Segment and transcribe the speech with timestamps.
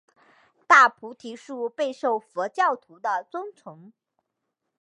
[0.65, 3.93] 大菩提树备受佛教徒的尊崇。